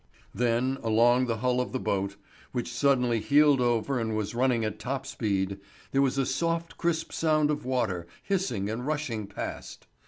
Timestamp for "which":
2.53-2.73